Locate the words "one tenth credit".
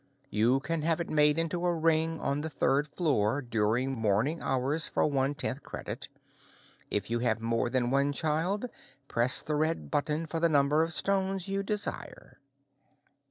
5.05-6.07